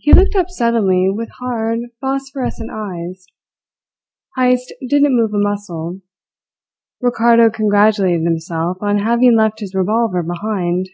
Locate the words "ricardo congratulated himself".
7.00-8.76